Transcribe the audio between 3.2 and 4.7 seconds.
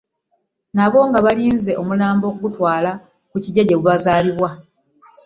ku kiggya gye bazaalibwa.